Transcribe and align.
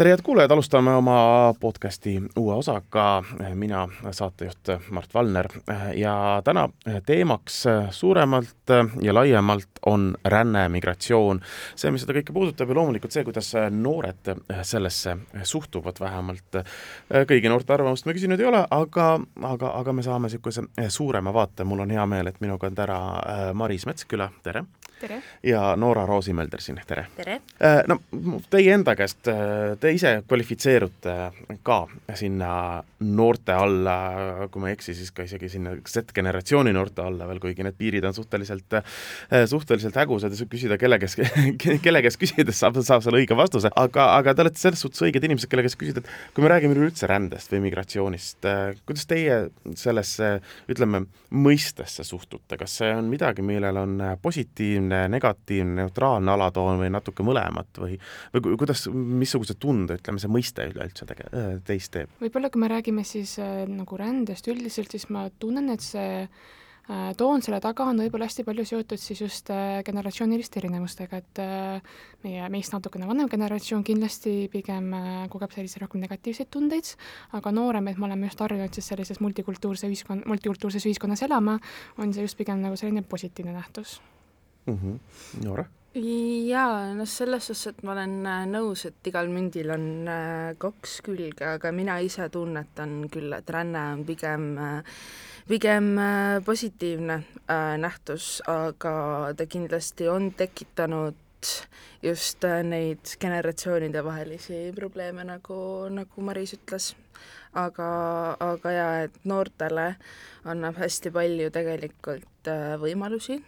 tere, 0.00 0.10
head 0.10 0.22
kuulajad, 0.24 0.50
alustame 0.50 0.94
oma 0.96 1.54
podcasti 1.60 2.22
uue 2.36 2.54
osaga. 2.54 3.24
mina, 3.54 3.88
saatejuht 4.10 4.68
Mart 4.90 5.14
Valner 5.14 5.48
ja 5.94 6.42
täna 6.44 6.68
teemaks 7.06 7.64
suuremalt 7.90 8.72
ja 9.02 9.14
laiemalt 9.14 9.68
on 9.86 10.14
ränne, 10.24 10.68
migratsioon. 10.68 11.40
see, 11.76 11.90
mis 11.90 12.00
seda 12.06 12.16
kõike 12.16 12.32
puudutab 12.32 12.72
ja 12.72 12.78
loomulikult 12.80 13.12
see, 13.12 13.26
kuidas 13.28 13.52
noored 13.70 14.32
sellesse 14.62 15.18
suhtuvad, 15.42 16.00
vähemalt 16.00 16.62
kõigi 17.28 17.52
noorte 17.52 17.76
arvamust 17.76 18.08
me 18.08 18.16
küsinud 18.16 18.40
ei 18.40 18.48
ole, 18.48 18.64
aga, 18.70 19.10
aga, 19.52 19.74
aga 19.82 19.92
me 19.92 20.06
saame 20.06 20.32
niisuguse 20.32 20.64
suurema 20.88 21.34
vaate. 21.36 21.64
mul 21.64 21.84
on 21.84 21.92
hea 21.92 22.06
meel, 22.06 22.32
et 22.32 22.40
minuga 22.40 22.72
on 22.72 22.80
täna 22.84 23.00
Maris 23.52 23.84
Metsküla, 23.86 24.32
tere! 24.42 24.64
Tere! 25.00 25.22
ja 25.46 25.74
Noora 25.76 26.06
Roosimölder 26.06 26.60
siin, 26.62 26.80
tere! 26.86 27.06
tere! 27.16 27.40
no 27.88 28.00
teie 28.50 28.74
enda 28.76 28.94
käest, 28.98 29.22
te 29.26 29.90
te 29.90 29.92
ise 29.96 30.12
kvalifitseerute 30.28 31.14
ka 31.66 31.80
sinna 32.18 32.52
noorte 33.00 33.54
alla, 33.56 33.96
kui 34.52 34.62
ma 34.62 34.70
ei 34.70 34.76
eksi, 34.76 34.94
siis 34.96 35.12
ka 35.14 35.24
isegi 35.26 35.48
sinna 35.52 35.72
Z-generatsiooni 35.88 36.72
noorte 36.76 37.02
alla 37.04 37.26
veel, 37.30 37.40
kuigi 37.42 37.64
need 37.64 37.78
piirid 37.78 38.04
on 38.08 38.16
suhteliselt, 38.16 38.76
suhteliselt 39.50 39.96
hägusad 40.02 40.36
ja 40.36 40.48
küsida 40.50 40.78
kelle 40.80 41.00
käest, 41.02 41.22
kelle 41.84 42.02
käest 42.04 42.20
küsides 42.20 42.60
saab, 42.60 42.78
saab 42.84 43.04
selle 43.06 43.22
õige 43.22 43.38
vastuse, 43.38 43.72
aga, 43.80 44.10
aga 44.18 44.34
te 44.34 44.44
olete 44.44 44.62
selles 44.62 44.84
suhtes 44.84 45.02
õiged 45.06 45.24
inimesed, 45.26 45.50
kelle 45.50 45.64
käest 45.66 45.80
küsida, 45.80 46.04
et 46.04 46.36
kui 46.36 46.44
me 46.44 46.52
räägime 46.52 46.76
üleüldse 46.76 47.08
rändest 47.10 47.52
või 47.54 47.64
migratsioonist, 47.68 48.50
kuidas 48.84 49.08
teie 49.10 49.40
sellesse, 49.80 50.36
ütleme, 50.70 51.06
mõistesse 51.30 52.04
suhtute, 52.06 52.58
kas 52.60 52.76
see 52.80 52.90
on 52.92 53.08
midagi, 53.10 53.42
millel 53.46 53.76
on 53.80 53.96
positiivne, 54.22 54.89
negatiivne, 55.10 55.80
neutraalne 55.82 56.36
alatoon 56.36 56.80
või 56.84 56.92
natuke 56.92 57.26
mõlemat 57.26 57.82
või, 57.82 57.98
või 58.34 58.56
kuidas, 58.60 58.86
missugused 58.92 59.58
tunded 59.60 59.80
tunda, 59.80 59.98
ütleme, 59.98 60.20
see 60.22 60.30
mõiste 60.30 60.68
üleüldse 60.70 61.08
tege-, 61.08 61.28
äh, 61.32 61.50
teist 61.66 61.92
teeb? 61.94 62.12
võib-olla 62.20 62.50
kui 62.52 62.62
me 62.62 62.70
räägime 62.70 63.04
siis 63.06 63.36
äh, 63.42 63.64
nagu 63.70 63.98
rändest 63.98 64.48
üldiselt, 64.50 64.90
siis 64.92 65.08
ma 65.12 65.28
tunnen, 65.42 65.70
et 65.74 65.84
see 65.84 66.26
äh, 66.26 67.10
toon 67.18 67.42
selle 67.44 67.60
taga 67.62 67.86
on 67.90 68.02
võib-olla 68.02 68.28
hästi 68.28 68.44
palju 68.46 68.66
seotud 68.66 69.00
siis 69.00 69.22
just 69.22 69.50
generatsiooniliste 69.86 70.60
erinevustega, 70.62 71.22
et 71.22 71.42
meie, 72.24 72.48
meist 72.52 72.74
natukene 72.74 73.08
vanem 73.08 73.30
generatsioon 73.30 73.84
kindlasti 73.86 74.34
pigem 74.52 74.90
kogeb 75.30 75.54
selliseid 75.54 75.84
rohkem 75.84 76.02
negatiivseid 76.02 76.50
tundeid, 76.50 76.94
aga 77.38 77.54
noorem, 77.54 77.92
et 77.92 78.00
me 78.00 78.08
oleme 78.10 78.30
just 78.30 78.42
harjunud 78.42 78.74
siis 78.74 78.90
sellises 78.90 79.22
multikultuurse 79.22 79.90
ühiskond, 79.90 80.26
multikultuurses 80.30 80.88
ühiskonnas 80.90 81.22
elama, 81.28 81.60
on 81.98 82.16
see 82.16 82.26
just 82.26 82.40
pigem 82.40 82.64
nagu 82.64 82.80
selline 82.80 83.06
positiivne 83.06 83.54
nähtus 83.54 84.00
mm. 84.70 84.80
-hmm. 84.80 85.44
Noora? 85.44 85.66
jaa, 85.94 86.92
noh, 86.94 87.08
selles 87.08 87.48
suhtes, 87.50 87.66
et 87.66 87.82
ma 87.82 87.96
olen 87.96 88.20
äh, 88.26 88.44
nõus, 88.46 88.84
et 88.86 89.08
igal 89.10 89.26
mündil 89.32 89.72
on 89.74 90.06
äh, 90.06 90.52
kaks 90.58 91.00
külge, 91.02 91.42
aga 91.56 91.72
mina 91.74 91.98
ise 91.98 92.28
tunnetan 92.30 93.08
küll, 93.10 93.32
et 93.34 93.50
ränne 93.50 93.82
on 93.96 94.04
pigem 94.06 94.52
äh, 94.58 95.00
pigem 95.50 95.96
positiivne 96.46 97.16
nähtus, 97.82 98.38
aga 98.46 99.32
ta 99.34 99.46
kindlasti 99.50 100.06
on 100.06 100.28
tekitanud 100.38 101.48
just 102.04 102.44
neid 102.62 103.16
generatsioonidevahelisi 103.18 104.68
probleeme, 104.76 105.24
nagu, 105.26 105.88
nagu 105.90 106.22
Maris 106.22 106.54
ütles. 106.54 106.94
aga, 107.52 107.90
aga 108.38 108.70
jaa, 108.70 108.92
et 109.08 109.24
noortele 109.26 109.96
annab 110.46 110.78
hästi 110.78 111.10
palju 111.10 111.50
tegelikult 111.50 112.52
võimalusi 112.78 113.40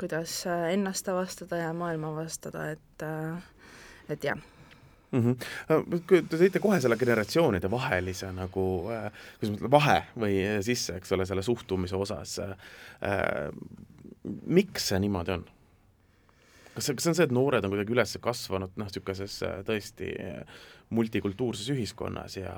kuidas 0.00 0.40
äh, 0.46 0.72
ennast 0.74 1.08
avastada 1.08 1.62
ja 1.62 1.72
maailma 1.76 2.12
avastada, 2.14 2.70
et, 2.74 3.02
äh, 3.02 3.42
et 4.08 4.24
jah 4.24 4.38
mm. 5.10 5.20
-hmm. 5.20 6.22
Te 6.28 6.36
tõite 6.36 6.60
kohe 6.60 6.80
selle 6.80 6.96
generatsioonide 6.96 7.70
vahelise 7.70 8.32
nagu 8.32 8.66
kuidas 8.88 9.50
ma 9.50 9.56
ütlen, 9.56 9.70
vahe 9.70 10.02
või 10.16 10.40
sisse, 10.62 10.96
eks 10.96 11.12
ole, 11.12 11.26
selle 11.26 11.42
suhtumise 11.42 11.96
osas 11.96 12.38
miks 14.46 14.88
see 14.88 15.00
niimoodi 15.00 15.32
on? 15.32 15.44
Kas 16.78 16.88
see, 16.88 16.96
kas 16.98 17.06
see 17.06 17.12
on 17.12 17.18
see, 17.18 17.28
et 17.28 17.34
noored 17.34 17.66
on 17.66 17.74
kuidagi 17.74 17.94
üles 17.94 18.16
kasvanud 18.22 18.74
noh, 18.78 18.88
niisuguses 18.88 19.38
tõesti 19.68 20.12
multikultuurses 20.94 21.68
ühiskonnas 21.74 22.36
ja 22.36 22.52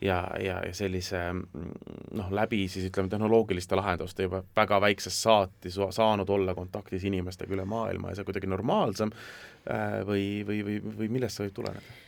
ja, 0.00 0.18
ja, 0.40 0.60
ja 0.66 0.74
sellise 0.74 1.20
noh, 1.34 2.30
läbi 2.30 2.64
siis 2.68 2.88
ütleme, 2.88 3.10
tehnoloogiliste 3.12 3.76
lahenduste 3.76 4.28
juba 4.28 4.42
väga 4.56 4.80
väiksest 4.80 5.26
saati 5.26 5.72
saanud 5.74 6.30
olla 6.30 6.54
kontaktis 6.54 7.04
inimestega 7.04 7.54
üle 7.54 7.66
maailma 7.68 8.12
ja 8.12 8.20
see 8.20 8.30
kuidagi 8.30 8.50
normaalsem 8.50 9.12
äh, 9.12 10.00
või, 10.08 10.24
või, 10.46 10.62
või, 10.64 10.80
või 11.02 11.12
millest 11.18 11.38
see 11.38 11.48
võib 11.48 11.60
tuleneda? 11.60 12.00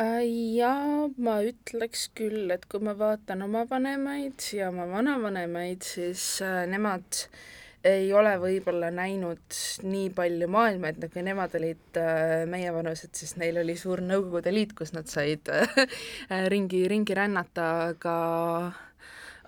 Äh, 0.00 0.24
jaa, 0.56 1.06
ma 1.20 1.40
ütleks 1.44 2.08
küll, 2.16 2.50
et 2.54 2.66
kui 2.70 2.82
ma 2.82 2.94
vaatan 2.98 3.44
oma 3.46 3.66
vanemaid 3.70 4.50
ja 4.56 4.70
oma 4.72 4.86
vanavanemaid, 4.88 5.84
siis 5.84 6.24
äh, 6.46 6.62
nemad 6.70 7.24
äh, 7.26 7.40
ei 7.84 8.12
ole 8.12 8.34
võib-olla 8.40 8.90
näinud 8.92 9.56
nii 9.86 10.10
palju 10.16 10.48
maailma, 10.52 10.90
et 10.90 11.00
nagu 11.00 11.14
kui 11.14 11.24
nemad 11.24 11.54
olid 11.56 12.00
äh, 12.00 12.44
meievanused, 12.50 13.14
siis 13.16 13.36
neil 13.40 13.62
oli 13.62 13.76
suur 13.80 14.02
Nõukogude 14.04 14.52
Liit, 14.52 14.74
kus 14.76 14.92
nad 14.96 15.08
said 15.08 15.48
äh, 15.52 15.80
ringi, 16.52 16.84
ringi 16.90 17.16
rännata, 17.16 17.70
aga 17.94 18.16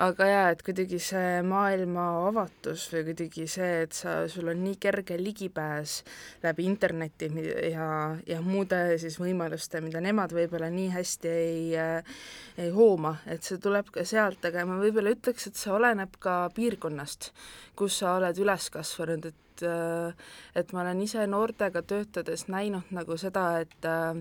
aga 0.01 0.27
jaa, 0.29 0.47
et 0.53 0.63
kuidagi 0.65 0.99
see 1.03 1.43
maailma 1.47 2.05
avatus 2.29 2.87
või 2.93 3.05
kuidagi 3.11 3.47
see, 3.51 3.83
et 3.87 3.97
sa, 3.97 4.23
sul 4.33 4.49
on 4.53 4.63
nii 4.65 4.79
kerge 4.81 5.19
ligipääs 5.21 5.99
läbi 6.45 6.67
interneti 6.69 7.29
ja, 7.73 7.89
ja 8.27 8.41
muude 8.45 8.99
siis 9.03 9.19
võimaluste, 9.21 9.83
mida 9.85 10.01
nemad 10.05 10.33
võib-olla 10.33 10.71
nii 10.73 10.89
hästi 10.97 11.29
ei 11.33 11.77
ei 12.61 12.71
hooma, 12.73 13.17
et 13.27 13.45
see 13.45 13.61
tuleb 13.63 13.89
ka 13.93 14.05
sealt, 14.09 14.45
aga 14.45 14.65
ma 14.69 14.79
võib-olla 14.81 15.13
ütleks, 15.15 15.49
et 15.49 15.59
see 15.59 15.73
oleneb 15.73 16.19
ka 16.23 16.49
piirkonnast, 16.57 17.31
kus 17.77 18.01
sa 18.03 18.17
oled 18.19 18.39
üles 18.43 18.69
kasvanud, 18.73 19.31
et 19.31 19.39
et 20.59 20.73
ma 20.73 20.81
olen 20.83 21.03
ise 21.05 21.23
noortega 21.29 21.85
töötades 21.87 22.49
näinud 22.51 22.89
nagu 22.91 23.15
seda, 23.21 23.61
et 23.63 23.87
äh, 23.87 24.17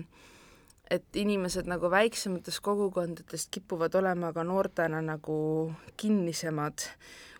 et 0.92 1.16
inimesed 1.16 1.68
nagu 1.70 1.88
väiksematest 1.90 2.60
kogukondadest 2.64 3.48
kipuvad 3.54 3.94
olema 3.96 4.32
ka 4.32 4.44
noortena 4.44 5.00
nagu 5.04 5.36
kinnisemad 5.96 6.84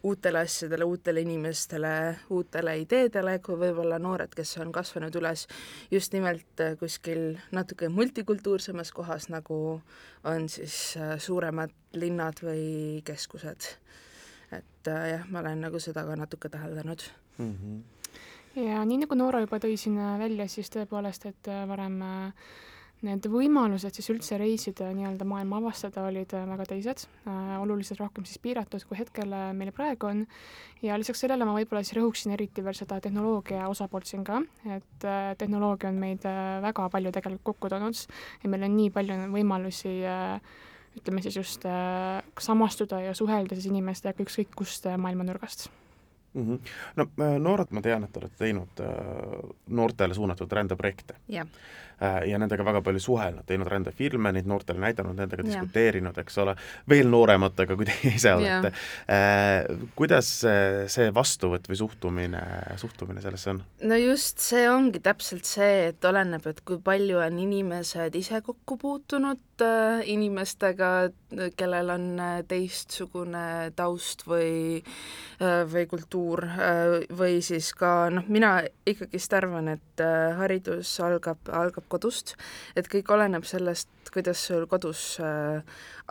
uutele 0.02 0.38
asjadele, 0.38 0.84
uutele 0.84 1.20
inimestele, 1.20 1.92
uutele 2.30 2.74
ideedele, 2.80 3.36
kui 3.44 3.58
võib-olla 3.60 4.00
noored, 4.02 4.32
kes 4.34 4.56
on 4.62 4.72
kasvanud 4.74 5.14
üles 5.20 5.44
just 5.92 6.14
nimelt 6.16 6.62
äh, 6.64 6.74
kuskil 6.80 7.36
natuke 7.54 7.90
multikultuursemas 7.92 8.90
kohas, 8.96 9.28
nagu 9.30 9.58
on 10.24 10.48
siis 10.50 10.96
äh, 10.98 11.14
suuremad 11.22 11.74
linnad 11.94 12.42
või 12.42 13.02
keskused. 13.06 13.76
et 14.52 14.88
äh, 14.88 15.06
jah, 15.14 15.28
ma 15.30 15.44
olen 15.44 15.62
nagu 15.68 15.78
seda 15.80 16.04
ka 16.04 16.16
natuke 16.16 16.48
täheldanud 16.48 17.02
mm. 17.38 17.54
-hmm. 17.54 18.64
ja 18.64 18.84
nii, 18.84 19.04
nagu 19.04 19.14
Noora 19.14 19.40
juba 19.40 19.60
tõi 19.62 19.76
siin 19.76 19.96
välja, 20.18 20.48
siis 20.48 20.70
tõepoolest, 20.70 21.26
et 21.26 21.52
varem 21.68 22.02
äh, 22.02 22.50
need 23.06 23.26
võimalused 23.30 23.98
siis 23.98 24.08
üldse 24.12 24.38
reisida 24.40 24.88
ja 24.88 24.96
nii-öelda 24.96 25.26
maailma 25.28 25.58
avastada 25.60 26.06
olid 26.08 26.34
äh, 26.38 26.46
väga 26.48 26.66
teised. 26.70 27.04
Äh,, 27.26 27.54
oluliselt 27.62 28.00
rohkem 28.00 28.26
siis 28.28 28.40
piiratud, 28.42 28.84
kui 28.88 28.98
hetkel 28.98 29.32
äh, 29.36 29.50
meil 29.56 29.72
praegu 29.74 30.10
on. 30.10 30.24
ja 30.82 30.96
lisaks 30.98 31.22
sellele 31.22 31.46
ma 31.46 31.54
võib-olla 31.56 31.84
siis 31.84 31.98
rõhuksin 31.98 32.34
eriti 32.34 32.64
veel 32.64 32.78
seda 32.78 33.00
tehnoloogia 33.02 33.68
osapoolt 33.70 34.08
siin 34.10 34.24
ka, 34.26 34.40
et 34.66 35.06
äh, 35.06 35.32
tehnoloogia 35.38 35.92
on 35.92 36.00
meid 36.02 36.26
äh, 36.28 36.58
väga 36.64 36.88
palju 36.90 37.14
tegelikult 37.14 37.46
kokku 37.52 37.72
toonud. 37.72 38.04
Ja 38.42 38.50
meil 38.50 38.66
on 38.68 38.76
nii 38.78 38.90
palju 38.94 39.18
võimalusi 39.34 39.98
äh, 40.06 40.58
ütleme 40.96 41.22
siis 41.24 41.36
just 41.36 41.66
äh, 41.66 42.22
samastuda 42.38 43.00
ja 43.00 43.14
suhelda 43.16 43.56
siis 43.56 43.70
inimestega 43.70 44.24
ükskõik 44.24 44.52
kust 44.56 44.86
äh, 44.86 44.98
maailma 45.00 45.26
nurgast 45.28 45.70
mm. 46.34 46.48
-hmm. 46.48 46.58
no 46.96 47.06
äh, 47.20 47.38
noored, 47.38 47.70
ma 47.70 47.82
tean, 47.82 48.04
et 48.04 48.12
te 48.12 48.20
olete 48.20 48.38
teinud 48.38 48.80
äh, 48.80 49.52
noortele 49.66 50.14
suunatud 50.14 50.52
rändeprojekte 50.52 51.14
yeah. 51.32 51.46
äh, 52.00 52.28
ja 52.28 52.38
nendega 52.38 52.64
väga 52.64 52.82
palju 52.82 53.00
suhelnud, 53.00 53.44
teinud 53.46 53.68
rändefilme, 53.68 54.32
neid 54.32 54.48
noortele 54.48 54.80
näidanud, 54.80 55.16
nendega 55.16 55.42
yeah. 55.42 55.52
diskuteerinud, 55.52 56.18
eks 56.18 56.38
ole, 56.38 56.56
veel 56.88 57.10
noorematega, 57.12 57.76
kui 57.76 57.88
teie 57.88 58.14
ise 58.18 58.34
olete 58.34 58.72
yeah.. 58.72 59.88
Kuidas 59.94 60.28
see 60.92 61.12
vastuvõtt 61.14 61.68
või 61.68 61.78
suhtumine, 61.78 62.42
suhtumine 62.76 63.20
sellesse 63.20 63.50
on? 63.50 63.62
no 63.82 63.98
just 64.00 64.40
see 64.42 64.68
ongi 64.70 65.00
täpselt 65.00 65.48
see, 65.48 65.88
et 65.92 66.04
oleneb, 66.04 66.46
et 66.46 66.60
kui 66.64 66.80
palju 66.82 67.20
on 67.22 67.38
inimesed 67.38 68.14
ise 68.18 68.40
kokku 68.40 68.76
puutunud 68.76 69.51
inimestega, 70.08 71.10
kellel 71.56 71.92
on 71.94 72.06
äh, 72.20 72.40
teistsugune 72.48 73.72
taust 73.76 74.26
või, 74.28 74.82
või 75.72 75.86
kultuur, 75.90 76.44
äh, 76.46 76.96
või 77.18 77.40
siis 77.44 77.72
ka 77.76 78.10
noh, 78.12 78.26
mina 78.32 78.54
ikkagist 78.88 79.32
arvan, 79.36 79.72
et 79.76 80.02
äh, 80.02 80.34
haridus 80.38 80.92
algab, 81.04 81.40
algab 81.52 81.88
kodust, 81.92 82.36
et 82.76 82.88
kõik 82.90 83.10
oleneb 83.14 83.46
sellest, 83.48 83.90
kuidas 84.12 84.42
sul 84.48 84.66
kodus 84.70 85.16
äh, 85.22 85.62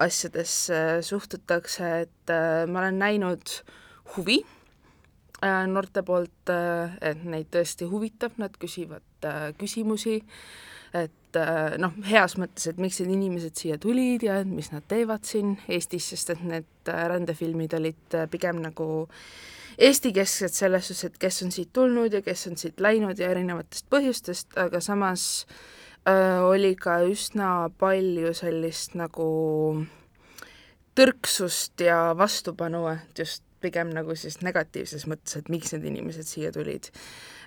asjadesse 0.02 1.02
suhtutakse, 1.06 1.92
et 2.08 2.34
ma 2.72 2.82
olen 2.82 3.00
näinud 3.02 3.56
huvi 4.16 4.42
noorte 5.42 6.04
poolt, 6.06 6.52
et 7.02 7.24
neid 7.26 7.48
tõesti 7.54 7.88
huvitab, 7.90 8.36
nad 8.42 8.54
küsivad 8.62 9.30
küsimusi, 9.58 10.20
et 10.98 11.40
noh, 11.82 11.96
heas 12.06 12.36
mõttes, 12.38 12.68
et 12.70 12.82
miks 12.82 13.00
need 13.02 13.16
inimesed 13.16 13.58
siia 13.58 13.80
tulid 13.82 14.26
ja 14.28 14.42
mis 14.46 14.70
nad 14.74 14.86
teevad 14.92 15.26
siin 15.26 15.56
Eestis, 15.72 16.12
sest 16.12 16.36
et 16.36 16.44
need 16.46 16.92
rändefilmid 16.92 17.74
olid 17.80 18.20
pigem 18.34 18.62
nagu 18.62 18.92
Eesti-kesksed 19.82 20.54
selles 20.54 20.88
suhtes, 20.88 21.06
et 21.08 21.18
kes 21.22 21.44
on 21.46 21.54
siit 21.54 21.72
tulnud 21.74 22.14
ja 22.14 22.22
kes 22.22 22.48
on 22.50 22.58
siit 22.60 22.82
läinud 22.84 23.20
ja 23.20 23.32
erinevatest 23.32 23.88
põhjustest, 23.90 24.52
aga 24.60 24.82
samas 24.84 25.24
äh, 26.06 26.42
oli 26.44 26.76
ka 26.76 27.00
üsna 27.08 27.72
palju 27.80 28.34
sellist 28.38 28.98
nagu 29.00 29.30
tõrksust 30.98 31.82
ja 31.82 32.12
vastupanu, 32.18 32.84
et 32.92 33.24
just 33.24 33.46
pigem 33.62 33.92
nagu 33.94 34.16
siis 34.18 34.40
negatiivses 34.46 35.06
mõttes, 35.10 35.38
et 35.40 35.52
miks 35.54 35.74
need 35.76 35.88
inimesed 35.92 36.28
siia 36.28 36.52
tulid. 36.56 36.92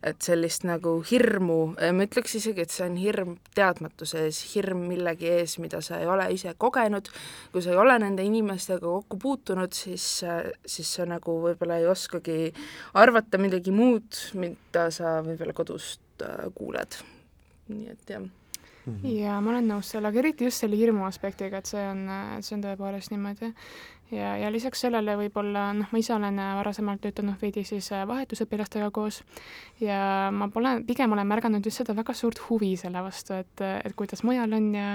et 0.05 0.21
sellist 0.21 0.67
nagu 0.69 0.99
hirmu, 1.09 1.59
ma 1.97 2.05
ütleks 2.05 2.35
isegi, 2.37 2.67
et 2.67 2.73
see 2.75 2.85
on 2.85 2.99
hirm 3.01 3.31
teadmatuse 3.57 4.27
ees, 4.27 4.43
hirm 4.53 4.83
millegi 4.91 5.31
ees, 5.33 5.55
mida 5.63 5.81
sa 5.81 5.97
ei 5.97 6.11
ole 6.11 6.27
ise 6.35 6.53
kogenud, 6.61 7.09
kui 7.55 7.65
sa 7.65 7.73
ei 7.73 7.81
ole 7.81 7.97
nende 8.03 8.27
inimestega 8.27 8.85
kokku 8.85 9.17
puutunud, 9.23 9.73
siis, 9.73 10.05
siis 10.67 10.93
sa 10.99 11.09
nagu 11.09 11.39
võib-olla 11.47 11.81
ei 11.81 11.89
oskagi 11.89 12.53
arvata 13.01 13.41
midagi 13.41 13.73
muud, 13.73 14.21
mida 14.37 14.91
sa 14.93 15.21
võib-olla 15.25 15.57
kodust 15.57 16.05
äh, 16.21 16.51
kuuled. 16.53 17.01
nii 17.73 17.89
et 17.89 18.11
jah 18.11 18.29
Mm 18.87 19.01
-hmm. 19.03 19.07
ja 19.07 19.41
ma 19.41 19.51
olen 19.51 19.69
nõus 19.69 19.91
sellega, 19.91 20.19
eriti 20.19 20.45
just 20.45 20.61
selle 20.61 20.77
hirmu 20.77 21.05
aspektiga, 21.05 21.57
et 21.59 21.67
see 21.67 21.85
on, 21.89 22.09
see 22.41 22.57
on 22.57 22.65
tõepoolest 22.65 23.11
niimoodi 23.11 23.55
ja, 24.13 24.35
ja 24.37 24.51
lisaks 24.53 24.85
sellele 24.85 25.15
võib-olla 25.19 25.69
noh, 25.77 25.91
ma 25.93 26.01
ise 26.01 26.15
olen 26.15 26.41
varasemalt 26.59 27.03
töötanud 27.05 27.41
veidi 27.41 27.65
siis 27.67 27.91
äh, 27.95 28.05
vahetusõpilastega 28.09 28.91
koos 28.95 29.23
ja 29.83 30.31
ma 30.35 30.49
pole, 30.53 30.77
pigem 30.89 31.15
olen 31.17 31.29
märganud 31.31 31.65
just 31.65 31.83
seda 31.83 31.97
väga 31.97 32.17
suurt 32.17 32.43
huvi 32.49 32.75
selle 32.81 33.03
vastu, 33.05 33.39
et, 33.41 33.65
et 33.85 33.97
kuidas 33.97 34.25
mujal 34.27 34.53
on 34.59 34.69
ja 34.75 34.91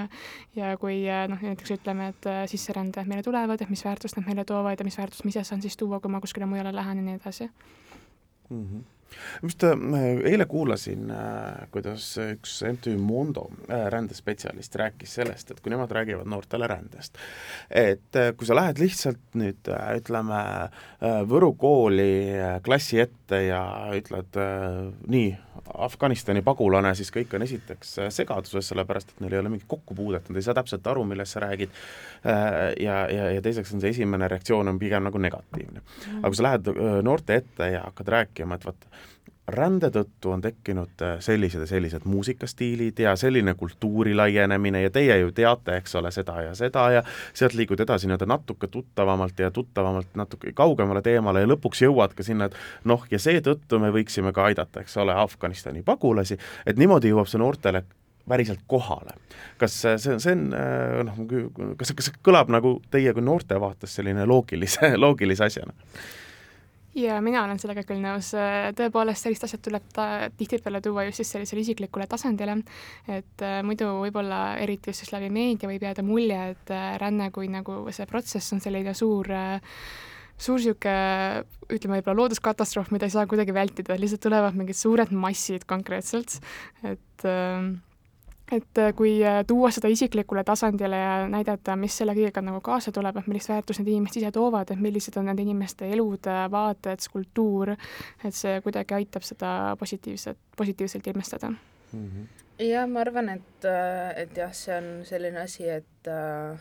ja 0.56 0.76
kui 0.80 1.02
äh, 1.08 1.26
noh, 1.30 1.42
näiteks 1.42 1.74
ütleme, 1.78 2.12
et 2.14 2.30
äh, 2.30 2.44
sisserändajad 2.50 3.10
meile 3.10 3.26
tulevad, 3.26 3.60
et 3.60 3.72
mis 3.72 3.84
väärtust 3.86 4.20
nad 4.20 4.28
meile 4.28 4.46
toovad 4.48 4.80
ja 4.80 4.86
mis 4.86 4.98
väärtust 5.00 5.26
ma 5.26 5.34
ise 5.34 5.44
saan 5.48 5.64
siis 5.64 5.76
tuua, 5.80 6.00
kui 6.00 6.12
ma 6.12 6.22
kuskile 6.22 6.48
mujale 6.50 6.74
lähen 6.74 7.02
ja 7.02 7.08
nii 7.10 7.20
edasi 7.20 7.50
mm. 8.50 8.64
-hmm 8.64 8.88
just 9.42 9.64
äh, 9.64 9.74
eile 10.24 10.46
kuulasin, 10.46 11.10
äh, 11.10 11.68
kuidas 11.70 12.06
üks 12.22 12.60
MTÜ 12.66 12.96
Mondo 12.98 13.48
äh, 13.68 13.86
rändespetsialist 13.92 14.76
rääkis 14.76 15.14
sellest, 15.20 15.50
et 15.50 15.60
kui 15.60 15.72
nemad 15.72 15.92
räägivad 15.92 16.28
noortele 16.30 16.68
rändest, 16.70 17.18
et 17.70 18.20
kui 18.36 18.48
sa 18.48 18.56
lähed 18.58 18.80
lihtsalt 18.80 19.38
nüüd 19.40 19.70
ütleme 19.70 20.40
Võru 21.00 21.52
kooli 21.58 22.36
klassi 22.64 22.98
ette 23.00 23.38
ja 23.46 23.60
ütled 23.96 24.36
nii, 25.10 25.30
Afganistani 25.80 26.42
pagulane, 26.44 26.92
siis 26.98 27.12
kõik 27.14 27.32
on 27.36 27.44
esiteks 27.44 27.94
segaduses, 28.12 28.68
sellepärast 28.70 29.14
et 29.14 29.22
neil 29.24 29.36
ei 29.36 29.40
ole 29.42 29.52
mingit 29.52 29.68
kokkupuudet, 29.70 30.28
nad 30.28 30.40
ei 30.40 30.44
saa 30.44 30.56
täpselt 30.58 30.86
aru, 30.90 31.04
millest 31.08 31.36
sa 31.36 31.42
räägid, 31.44 31.72
ja, 32.24 32.96
ja, 33.12 33.30
ja 33.36 33.42
teiseks 33.44 33.72
on 33.74 33.82
see 33.82 33.94
esimene 33.94 34.28
reaktsioon 34.28 34.72
on 34.72 34.80
pigem 34.80 35.06
nagu 35.06 35.20
negatiivne. 35.22 35.84
aga 36.18 36.28
kui 36.28 36.40
sa 36.40 36.48
lähed 36.48 36.72
noorte 37.06 37.40
ette 37.40 37.70
ja 37.74 37.84
hakkad 37.86 38.12
rääkima, 38.16 38.58
et 38.58 38.66
vaata, 38.68 38.90
rände 39.50 39.90
tõttu 39.90 40.30
on 40.34 40.42
tekkinud 40.44 41.02
äh, 41.02 41.16
sellised 41.22 41.64
ja 41.64 41.66
sellised 41.66 42.06
muusikastiilid 42.08 42.98
ja 42.98 43.14
selline 43.16 43.54
kultuuri 43.58 44.14
laienemine 44.14 44.82
ja 44.82 44.90
teie 44.90 45.18
ju 45.20 45.32
teate, 45.34 45.76
eks 45.80 45.94
ole, 45.98 46.12
seda 46.14 46.36
ja 46.46 46.54
seda 46.54 46.86
ja 46.94 47.02
sealt 47.34 47.54
liigud 47.58 47.80
edasi 47.80 48.08
nii-öelda 48.08 48.28
natuke 48.30 48.70
tuttavamalt 48.70 49.38
ja 49.38 49.50
tuttavamalt 49.50 50.14
natuke 50.14 50.52
kaugemale 50.56 51.02
teemale 51.02 51.44
ja 51.44 51.50
lõpuks 51.50 51.82
jõuad 51.84 52.14
ka 52.16 52.26
sinna, 52.26 52.50
et 52.50 52.58
noh, 52.84 53.06
ja 53.10 53.18
seetõttu 53.18 53.80
me 53.82 53.90
võiksime 53.94 54.32
ka 54.36 54.46
aidata, 54.50 54.84
eks 54.84 54.96
ole, 55.02 55.14
Afganistani 55.14 55.82
pagulasi, 55.86 56.38
et 56.66 56.78
niimoodi 56.78 57.10
jõuab 57.10 57.30
see 57.30 57.42
noortele 57.42 57.84
päriselt 58.30 58.62
kohale. 58.70 59.16
kas 59.58 59.80
see, 59.82 59.98
see 59.98 60.32
on 60.32 60.48
äh, 60.54 61.02
noh, 61.08 61.20
kas, 61.78 61.94
kas 61.96 62.10
see 62.10 62.22
kõlab 62.26 62.52
nagu 62.52 62.78
teie 62.90 63.14
kui 63.16 63.24
noorte 63.24 63.58
vaates 63.60 63.98
selline 63.98 64.26
loogilise, 64.28 64.94
loogilise 65.04 65.48
asjana? 65.48 65.74
Ja 66.94 67.20
mina 67.22 67.44
olen 67.44 67.58
sellega 67.62 67.84
küll 67.86 68.02
nõus, 68.02 68.32
tõepoolest 68.78 69.26
sellist 69.26 69.46
asjad 69.46 69.62
tuleb 69.66 69.86
ta 69.94 70.06
tihtipeale 70.36 70.80
tuua 70.84 71.06
just 71.06 71.22
siis 71.22 71.32
sellisele 71.36 71.64
isiklikule 71.64 72.06
tasandile, 72.10 72.58
et 73.08 73.44
äh, 73.46 73.60
muidu 73.66 73.92
võib-olla 74.00 74.58
eriti 74.62 74.90
just 74.90 75.04
siis 75.04 75.14
läbi 75.14 75.30
meedia 75.34 75.70
võib 75.70 75.86
jääda 75.86 76.04
mulje, 76.06 76.40
et 76.54 76.72
äh, 76.74 76.94
ränne 77.02 77.30
kui 77.34 77.50
nagu 77.52 77.82
see 77.94 78.08
protsess 78.10 78.56
on 78.56 78.62
selline 78.64 78.94
suur 78.98 79.30
äh, 79.30 79.60
suur 80.40 80.56
niisugune, 80.56 81.44
ütleme 81.70 81.98
võib-olla 81.98 82.24
looduskatastroof, 82.24 82.90
mida 82.94 83.06
ei 83.06 83.12
saa 83.12 83.26
kuidagi 83.28 83.54
vältida, 83.54 83.98
lihtsalt 84.00 84.24
tulevad 84.24 84.56
mingid 84.56 84.78
suured 84.78 85.12
massid 85.12 85.66
konkreetselt, 85.68 86.38
et 86.82 87.28
äh, 87.28 87.70
et 88.52 88.78
äh, 88.78 88.92
kui 88.96 89.12
äh, 89.24 89.44
tuua 89.46 89.70
seda 89.74 89.88
isiklikule 89.88 90.42
tasandile 90.44 90.98
ja 90.98 91.12
näidata, 91.30 91.76
mis 91.78 91.94
selle 92.00 92.14
kõigega 92.16 92.42
nagu 92.44 92.60
kaasa 92.64 92.92
tuleb, 92.94 93.20
et 93.20 93.28
millist 93.30 93.50
väärtust 93.52 93.82
need 93.82 93.92
inimesed 93.92 94.20
ise 94.22 94.32
toovad, 94.34 94.72
et 94.72 94.82
millised 94.82 95.16
on 95.20 95.28
nende 95.30 95.44
inimeste 95.44 95.88
elud, 95.94 96.26
äh, 96.30 96.42
vaated, 96.52 97.02
skulptuur, 97.04 97.74
et 98.24 98.36
see 98.36 98.58
kuidagi 98.64 98.98
aitab 98.98 99.26
seda 99.26 99.54
positiivset, 99.78 100.38
positiivselt 100.56 101.06
ilmestada 101.06 101.50
mm. 101.50 102.04
-hmm. 102.10 102.44
jah, 102.66 102.88
ma 102.88 103.00
arvan, 103.06 103.28
et, 103.36 103.70
et 104.16 104.36
jah, 104.36 104.52
see 104.52 104.76
on 104.76 104.92
selline 105.04 105.40
asi, 105.46 105.68
et 105.68 106.10
äh, 106.10 106.58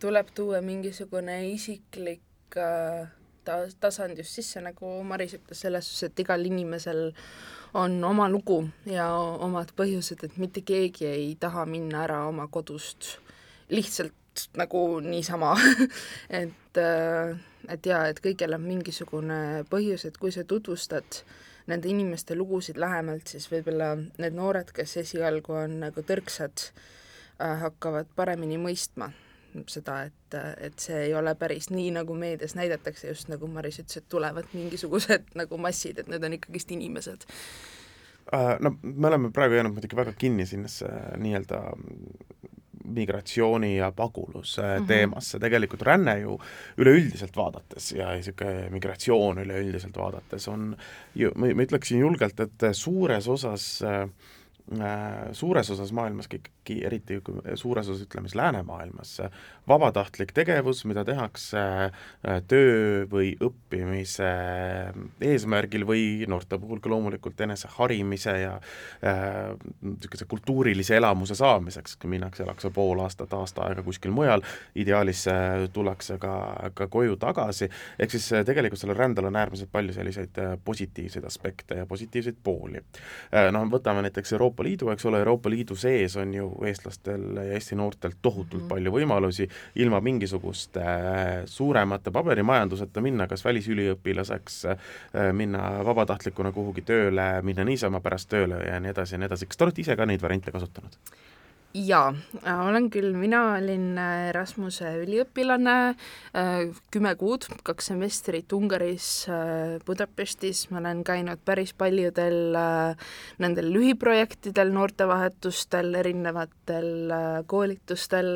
tuleb 0.00 0.34
tuua 0.34 0.62
mingisugune 0.62 1.40
isiklik 1.50 2.56
äh, 2.56 3.08
ta-, 3.44 3.66
tasand 3.80 4.18
just 4.18 4.38
sisse, 4.38 4.60
nagu 4.60 5.02
Maris 5.04 5.34
ütles, 5.34 5.60
selles 5.66 5.90
suhtes, 5.90 6.12
et 6.12 6.26
igal 6.26 6.44
inimesel 6.46 7.08
äh, 7.08 7.57
on 7.74 8.04
oma 8.04 8.28
lugu 8.28 8.62
ja 8.86 9.10
omad 9.14 9.72
põhjused, 9.76 10.24
et 10.24 10.38
mitte 10.40 10.62
keegi 10.66 11.06
ei 11.06 11.28
taha 11.40 11.66
minna 11.66 12.04
ära 12.06 12.22
oma 12.28 12.48
kodust 12.50 13.18
lihtsalt 13.68 14.14
nagu 14.56 15.00
niisama. 15.04 15.56
Et, 16.40 16.78
äh, 16.78 17.36
et 17.68 17.86
jaa, 17.86 18.04
et 18.06 18.20
kõigil 18.22 18.54
on 18.54 18.62
mingisugune 18.62 19.64
põhjus, 19.70 20.04
et 20.06 20.18
kui 20.20 20.30
sa 20.30 20.44
tutvustad 20.46 21.22
nende 21.66 21.90
inimeste 21.90 22.36
lugusid 22.38 22.78
lähemalt, 22.78 23.26
siis 23.26 23.48
võib-olla 23.50 23.96
need 23.98 24.36
noored, 24.36 24.70
kes 24.76 24.94
esialgu 25.02 25.56
on 25.58 25.80
nagu 25.82 26.04
tõrksad, 26.06 26.68
äh, 27.42 27.56
hakkavad 27.64 28.12
paremini 28.16 28.60
mõistma 28.62 29.10
seda, 29.70 30.02
et, 30.08 30.36
et 30.60 30.78
see 30.82 31.08
ei 31.08 31.14
ole 31.16 31.34
päris 31.38 31.70
nii, 31.72 31.90
nagu 31.98 32.14
meedias 32.18 32.54
näidatakse, 32.58 33.08
just 33.12 33.30
nagu 33.32 33.48
Maris 33.50 33.80
ütles, 33.82 34.00
et 34.00 34.08
tulevad 34.12 34.48
mingisugused 34.52 35.32
nagu 35.40 35.60
massid, 35.60 36.02
et 36.02 36.12
need 36.12 36.24
on 36.24 36.36
ikkagist 36.38 36.72
inimesed 36.76 37.26
äh, 38.32 38.54
no 38.60 38.76
me 38.82 39.10
oleme 39.10 39.32
praegu 39.34 39.58
jäänud 39.58 39.76
muidugi 39.76 39.98
väga 39.98 40.14
kinni 40.18 40.46
sinnasse 40.46 40.88
nii-öelda 41.16 41.62
migratsiooni 42.88 43.76
ja 43.76 43.90
paguluse 43.92 44.62
mm 44.62 44.82
-hmm. 44.82 44.86
teemasse, 44.88 45.38
tegelikult 45.38 45.82
ränne 45.82 46.18
ju 46.20 46.38
üleüldiselt 46.78 47.36
vaadates 47.36 47.92
ja 47.92 48.14
niisugune 48.14 48.70
migratsioon 48.70 49.38
üleüldiselt 49.38 49.96
vaadates 49.96 50.48
on 50.48 50.76
ju, 51.14 51.32
ma, 51.34 51.46
ütleksin 51.46 52.00
julgelt, 52.00 52.40
et 52.40 52.68
suures 52.72 53.28
osas 53.28 53.82
äh, 53.82 54.08
Äh, 54.08 54.37
suures 55.32 55.70
osas 55.70 55.92
maailmas 55.96 56.28
eriti 56.68 57.18
suures 57.54 57.88
osas 57.88 58.02
ütleme 58.04 58.28
siis 58.28 58.36
läänemaailmas, 58.36 59.14
vabatahtlik 59.68 60.32
tegevus, 60.36 60.84
mida 60.88 61.04
tehakse 61.04 61.58
äh, 61.58 62.40
töö 62.48 63.06
või 63.10 63.32
õppimise 63.44 64.28
eesmärgil 65.24 65.86
või 65.88 66.02
noorte 66.28 66.58
puhul 66.60 66.82
ka 66.84 66.92
loomulikult 66.92 67.40
enese 67.44 67.70
harimise 67.78 68.34
ja 68.42 68.54
äh, 68.58 69.54
niisuguse 69.82 70.26
äh, 70.26 70.30
kultuurilise 70.30 70.96
elamuse 70.96 71.36
saamiseks, 71.38 71.98
minnakse, 72.04 72.44
elakse 72.44 72.70
pool 72.74 73.00
aastat, 73.04 73.32
aasta 73.32 73.66
aega 73.68 73.84
kuskil 73.86 74.12
mujal, 74.14 74.44
ideaalis 74.78 75.24
tullakse 75.72 76.18
ka, 76.20 76.34
ka 76.74 76.88
koju 76.92 77.16
tagasi, 77.20 77.68
ehk 77.98 78.14
siis 78.14 78.28
tegelikult 78.46 78.80
sellel 78.80 78.98
rändel 78.98 79.28
on 79.28 79.36
äärmiselt 79.36 79.72
palju 79.72 79.96
selliseid 79.96 80.36
positiivseid 80.64 81.24
aspekte 81.24 81.80
ja 81.80 81.86
positiivseid 81.88 82.38
pooli. 82.44 82.82
Noh, 83.52 83.66
võtame 83.72 84.02
näiteks 84.06 84.32
Euroopa 84.36 84.57
Euroopa 84.58 84.64
Liidu, 84.64 84.90
eks 84.90 85.06
ole, 85.06 85.18
Euroopa 85.18 85.50
Liidu 85.50 85.76
sees 85.76 86.16
on 86.16 86.32
ju 86.34 86.48
eestlastel 86.66 87.36
ja 87.36 87.54
Eesti 87.54 87.76
noortel 87.76 88.16
tohutult 88.22 88.62
mm 88.62 88.68
palju 88.68 88.90
võimalusi 88.92 89.46
ilma 89.80 90.00
mingisuguste 90.02 90.82
äh, 90.82 91.44
suuremate 91.46 92.10
paberimajanduseta 92.10 93.00
minna 93.00 93.28
kas 93.30 93.44
välisüliõpilaseks, 93.44 94.58
äh, 94.66 95.30
minna 95.32 95.84
vabatahtlikuna 95.86 96.52
kuhugi 96.52 96.82
tööle, 96.82 97.28
minna 97.42 97.64
niisama 97.64 98.00
pärast 98.00 98.28
tööle 98.28 98.60
ja 98.66 98.80
nii 98.80 98.90
edasi 98.90 99.14
ja 99.14 99.22
nii 99.22 99.30
edasi, 99.30 99.46
kas 99.46 99.56
te 99.56 99.64
olete 99.68 99.84
ise 99.84 99.96
ka 99.96 100.06
neid 100.06 100.22
variante 100.22 100.52
kasutanud? 100.52 100.98
Jaa, 101.74 102.14
äh, 102.46 102.60
olen 102.66 102.88
küll, 102.90 103.12
mina 103.16 103.40
olin 103.58 103.98
äh, 104.00 104.28
Erasmuse 104.30 104.88
üliõpilane 105.02 105.74
äh, 105.92 106.70
kümme 106.94 107.12
kuud, 107.20 107.44
kaks 107.66 107.90
semestrit 107.90 108.52
Ungaris, 108.56 109.26
Budapestis, 109.86 110.66
ma 110.72 110.80
olen 110.80 111.04
käinud 111.06 111.42
päris 111.44 111.74
paljudel 111.76 112.56
nendel 113.42 113.70
lühiprojektidel, 113.74 114.72
noortevahetustel, 114.72 115.92
erinevatel 116.00 117.12
koolitustel, 117.50 118.32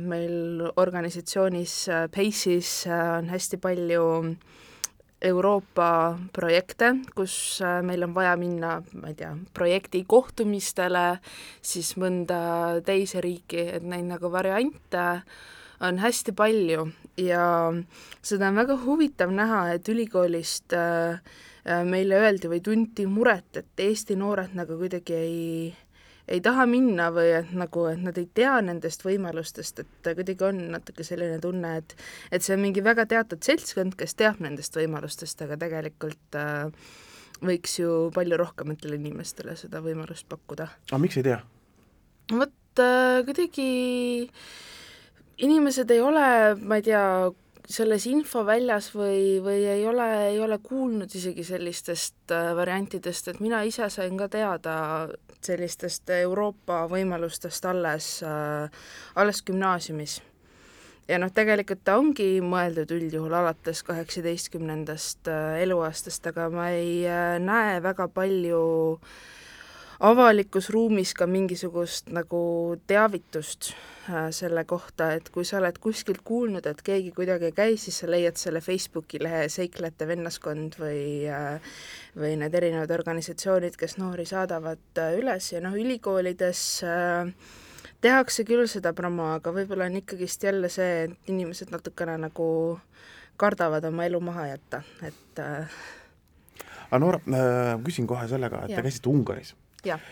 meil 0.00 0.66
organisatsioonis 0.78 1.74
Pace'is 2.14 2.74
on 2.90 3.30
hästi 3.32 3.58
palju 3.62 4.04
Euroopa 5.20 6.16
projekte, 6.32 6.94
kus 7.16 7.34
äh, 7.60 7.80
meil 7.84 8.06
on 8.06 8.14
vaja 8.16 8.32
minna, 8.40 8.78
ma 8.96 9.10
ei 9.10 9.18
tea, 9.18 9.34
projekti 9.52 10.00
kohtumistele, 10.08 11.20
siis 11.60 11.92
mõnda 12.00 12.80
teise 12.86 13.20
riiki, 13.20 13.66
et 13.76 13.84
neid 13.84 14.08
nagu 14.08 14.30
variante 14.32 15.04
on 15.84 16.00
hästi 16.00 16.32
palju. 16.36 16.86
Ja 17.20 17.44
seda 18.22 18.48
on 18.48 18.62
väga 18.62 18.78
huvitav 18.80 19.32
näha, 19.36 19.66
et 19.74 19.88
ülikoolist 19.92 20.72
äh, 20.76 21.20
äh, 21.66 21.84
meile 21.84 22.16
öeldi 22.22 22.48
või 22.48 22.64
tunti 22.64 23.04
muret, 23.04 23.60
et 23.60 23.84
Eesti 23.90 24.16
noored 24.16 24.56
nagu 24.56 24.80
kuidagi 24.80 25.20
ei 25.20 25.46
ei 26.30 26.40
taha 26.44 26.66
minna 26.70 27.10
või 27.14 27.32
et 27.40 27.52
nagu, 27.58 27.84
et 27.90 28.00
nad 28.02 28.18
ei 28.20 28.28
tea 28.34 28.54
nendest 28.64 29.04
võimalustest, 29.04 29.82
et 29.82 30.10
kuidagi 30.16 30.46
on 30.46 30.62
natuke 30.76 31.04
selline 31.06 31.40
tunne, 31.42 31.76
et 31.82 31.94
et 32.30 32.44
see 32.44 32.54
on 32.56 32.64
mingi 32.64 32.84
väga 32.84 33.06
teatud 33.10 33.42
seltskond, 33.44 33.96
kes 33.98 34.14
teab 34.18 34.40
nendest 34.44 34.76
võimalustest, 34.78 35.42
aga 35.46 35.58
tegelikult 35.60 36.38
äh, 36.38 36.70
võiks 37.44 37.78
ju 37.80 37.94
palju 38.14 38.38
rohkematele 38.40 38.98
inimestele 39.00 39.56
seda 39.58 39.82
võimalust 39.84 40.28
pakkuda. 40.30 40.68
aga 40.90 41.02
miks 41.02 41.20
ei 41.20 41.26
tea? 41.30 41.40
vot 42.30 42.82
äh, 42.84 43.20
kuidagi 43.26 43.70
inimesed 45.40 45.90
ei 45.90 46.02
ole, 46.04 46.26
ma 46.60 46.78
ei 46.78 46.84
tea, 46.86 47.04
selles 47.68 48.06
infoväljas 48.06 48.90
või, 48.94 49.40
või 49.42 49.64
ei 49.68 49.84
ole, 49.88 50.06
ei 50.30 50.40
ole 50.40 50.58
kuulnud 50.62 51.12
isegi 51.14 51.44
sellistest 51.44 52.32
äh, 52.34 52.52
variantidest, 52.56 53.28
et 53.28 53.40
mina 53.40 53.62
ise 53.66 53.88
sain 53.90 54.16
ka 54.18 54.28
teada 54.32 54.74
sellistest 55.40 56.10
Euroopa 56.20 56.84
võimalustest 56.90 57.66
alles 57.70 58.08
äh,, 58.26 58.82
alles 59.14 59.42
gümnaasiumis. 59.42 60.20
ja 61.08 61.18
noh, 61.18 61.32
tegelikult 61.34 61.84
ta 61.84 61.98
ongi 61.98 62.40
mõeldud 62.44 62.92
üldjuhul 62.96 63.34
alates 63.34 63.82
kaheksateistkümnendast 63.88 65.28
äh, 65.28 65.60
eluaastast, 65.64 66.26
aga 66.32 66.48
ma 66.50 66.70
ei 66.76 67.04
näe 67.40 67.78
väga 67.82 68.08
palju 68.08 68.64
avalikus 70.00 70.70
ruumis 70.70 71.12
ka 71.14 71.26
mingisugust 71.26 72.08
nagu 72.14 72.76
teavitust 72.86 73.74
selle 74.34 74.64
kohta, 74.64 75.10
et 75.18 75.28
kui 75.32 75.44
sa 75.44 75.58
oled 75.58 75.76
kuskilt 75.82 76.22
kuulnud, 76.26 76.66
et 76.66 76.82
keegi 76.84 77.12
kuidagi 77.16 77.50
käis, 77.56 77.84
siis 77.86 78.00
sa 78.02 78.08
leiad 78.10 78.38
selle 78.40 78.62
Facebooki 78.64 79.20
lehe 79.22 79.44
Seiklejate 79.52 80.08
vennaskond 80.08 80.78
või 80.80 81.28
äh, 81.30 81.74
või 82.18 82.34
need 82.40 82.54
erinevad 82.56 82.90
organisatsioonid, 82.96 83.76
kes 83.78 83.98
noori 84.00 84.26
saadavad 84.28 85.02
äh, 85.02 85.16
üles. 85.20 85.52
Ja 85.52 85.62
noh, 85.64 85.76
ülikoolides 85.78 86.62
tehakse 88.00 88.44
küll 88.48 88.66
seda 88.70 88.94
promo, 88.96 89.30
aga 89.36 89.52
võib-olla 89.54 89.90
on 89.90 90.00
ikkagist 90.00 90.48
jälle 90.48 90.72
see, 90.72 91.04
et 91.06 91.32
inimesed 91.32 91.72
natukene 91.74 92.16
nagu 92.20 92.48
kardavad 93.40 93.84
oma 93.88 94.08
elu 94.08 94.20
maha 94.24 94.46
jätta, 94.50 94.82
et 95.06 95.44
aga 96.90 96.98
Noora, 97.00 97.20
küsin 97.84 98.08
kohe 98.10 98.26
sellega, 98.28 98.64
et 98.66 98.74
te 98.74 98.82
käisite 98.84 99.08
Ungaris. 99.12 99.54
Jah. 99.86 100.02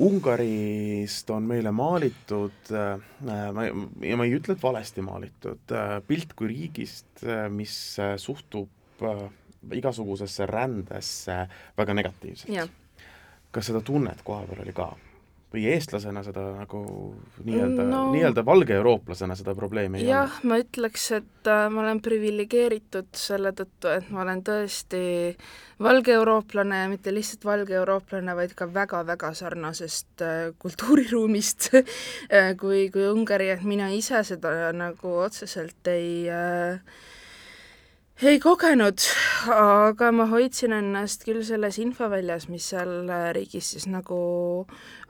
Ungarist 0.00 1.30
on 1.30 1.44
meile 1.44 1.72
maalitud 1.76 2.70
äh,, 2.72 3.02
ma, 3.52 3.66
ja 4.00 4.16
ma 4.16 4.24
ei 4.24 4.36
ütle, 4.38 4.56
et 4.56 4.62
valesti 4.62 5.04
maalitud 5.04 5.74
äh,, 5.76 5.98
pilt 6.06 6.32
kui 6.38 6.48
riigist 6.48 7.24
äh,, 7.26 7.48
mis 7.52 7.74
äh, 8.00 8.14
suhtub 8.16 9.04
äh, 9.04 9.26
igasugusesse 9.76 10.46
rändesse 10.48 11.42
väga 11.78 11.94
negatiivselt. 11.94 12.72
kas 13.52 13.68
seda 13.68 13.82
tunnet 13.84 14.24
koha 14.24 14.46
peal 14.48 14.64
oli 14.64 14.72
ka? 14.72 14.88
Või 15.52 15.66
eestlasena 15.74 16.22
seda 16.24 16.44
nagu 16.56 16.82
nii-öelda 17.44 17.84
no,, 17.88 18.04
nii-öelda 18.14 18.44
valge 18.46 18.76
eurooplasena 18.78 19.36
seda 19.38 19.54
probleemi 19.58 20.00
ei 20.00 20.08
jah, 20.08 20.38
ma 20.48 20.58
ütleks, 20.62 21.10
et 21.18 21.50
äh, 21.50 21.66
ma 21.72 21.84
olen 21.84 22.00
priviligeeritud 22.04 23.10
selle 23.18 23.52
tõttu, 23.56 23.90
et 23.92 24.08
ma 24.14 24.24
olen 24.24 24.42
tõesti 24.46 25.02
valge 25.82 26.14
eurooplane 26.16 26.82
ja 26.84 26.88
mitte 26.90 27.14
lihtsalt 27.14 27.44
valge 27.46 27.76
eurooplane, 27.78 28.34
vaid 28.38 28.56
ka 28.58 28.68
väga-väga 28.72 29.32
sarnasest 29.38 30.24
äh, 30.24 30.42
kultuuriruumist 30.62 31.70
äh, 31.76 32.52
kui, 32.60 32.86
kui 32.94 33.08
Ungari, 33.10 33.50
et 33.54 33.64
mina 33.66 33.90
ise 33.92 34.24
seda 34.26 34.72
nagu 34.76 35.16
otseselt 35.26 35.92
ei 35.92 36.28
äh, 36.32 36.80
ei 38.22 38.40
kogenud, 38.40 39.00
aga 39.54 40.10
ma 40.12 40.26
hoidsin 40.30 40.72
ennast 40.76 41.24
küll 41.26 41.42
selles 41.46 41.78
infoväljas, 41.82 42.48
mis 42.52 42.68
seal 42.72 43.08
äh, 43.10 43.30
riigis 43.34 43.72
siis 43.74 43.88
nagu 43.90 44.18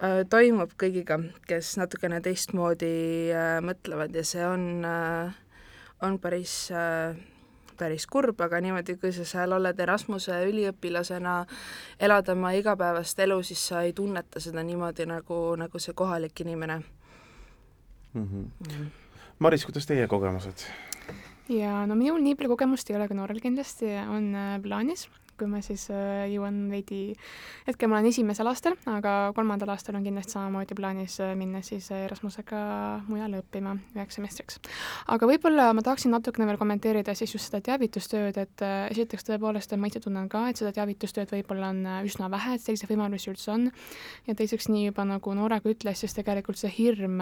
äh, 0.03 0.23
toimub 0.31 0.77
kõigiga, 0.81 1.19
kes 1.49 1.77
natukene 1.81 2.23
teistmoodi 2.25 2.95
äh, 3.35 3.59
mõtlevad 3.65 4.15
ja 4.17 4.25
see 4.25 4.47
on 4.47 4.87
äh,, 4.87 5.35
on 6.03 6.19
päris 6.23 6.71
äh, 6.73 7.19
päris 7.83 8.07
kurb, 8.07 8.41
aga 8.45 8.61
niimoodi, 8.63 8.97
kui 9.01 9.13
sa 9.15 9.25
seal 9.27 9.55
oled 9.57 9.81
Erasmuse 9.81 10.37
üliõpilasena, 10.49 11.35
elad 12.01 12.31
oma 12.35 12.53
igapäevast 12.59 13.19
elu, 13.25 13.41
siis 13.47 13.63
sa 13.73 13.83
ei 13.87 13.95
tunneta 13.97 14.41
seda 14.43 14.63
niimoodi, 14.67 15.09
nagu, 15.11 15.43
nagu 15.59 15.83
see 15.83 15.95
kohalik 15.99 16.45
inimene 16.45 16.79
mm. 16.79 18.25
-hmm. 18.25 18.45
Mm 18.45 18.71
-hmm. 18.71 18.87
Maris, 19.39 19.65
kuidas 19.65 19.87
teie 19.87 20.07
kogemused? 20.07 20.67
Ja 21.59 21.83
no 21.89 21.97
minul 21.99 22.23
nii 22.23 22.37
palju 22.39 22.55
kogemust 22.55 22.91
ei 22.91 22.99
ole, 22.99 23.09
aga 23.09 23.19
Noorel 23.19 23.43
kindlasti 23.43 23.91
on 24.03 24.31
äh, 24.37 24.55
plaanis, 24.63 25.09
kui 25.41 25.49
ma 25.51 25.63
siis 25.65 25.89
äh, 25.91 26.27
jõuan 26.31 26.67
veidi, 26.71 27.15
hetkel 27.67 27.91
ma 27.91 27.99
olen 27.99 28.11
esimesel 28.13 28.47
aastal, 28.51 28.77
aga 28.91 29.33
kolmandal 29.37 29.73
aastal 29.75 29.97
on 29.99 30.05
kindlasti 30.07 30.37
samamoodi 30.37 30.77
plaanis 30.79 31.17
äh, 31.25 31.33
minna 31.39 31.63
siis 31.67 31.89
Erasmusega 31.97 32.63
mujale 33.09 33.43
õppima 33.43 33.75
üheks 33.97 34.19
semestriks. 34.19 34.61
aga 35.13 35.29
võib-olla 35.29 35.71
ma 35.77 35.85
tahaksin 35.85 36.15
natukene 36.15 36.49
veel 36.51 36.61
kommenteerida 36.61 37.17
siis 37.19 37.35
just 37.35 37.51
seda 37.51 37.63
teavitustööd, 37.71 38.39
et 38.39 38.67
esiteks 38.93 39.29
tõepoolest 39.29 39.75
ma 39.77 39.91
ise 39.91 40.03
tunnen 40.05 40.29
ka, 40.33 40.47
et 40.51 40.61
seda 40.61 40.75
teavitustööd 40.77 41.33
võib-olla 41.35 41.73
on 41.75 41.87
üsna 42.09 42.31
vähe, 42.33 42.57
et 42.57 42.65
selliseid 42.65 42.93
võimalusi 42.93 43.33
üldse 43.33 43.55
on, 43.57 43.71
ja 44.29 44.37
teiseks, 44.39 44.71
nii 44.73 44.91
juba 44.91 45.09
nagu 45.09 45.35
Noora 45.37 45.63
ka 45.65 45.73
ütles, 45.73 46.05
siis 46.05 46.15
tegelikult 46.17 46.61
see 46.61 46.71
hirm 46.77 47.21